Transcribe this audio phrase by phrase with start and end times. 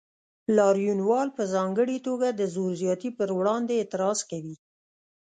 [0.55, 4.55] لاریونوال په ځانګړې توګه د زور زیاتي پر وړاندې اعتراض کوي.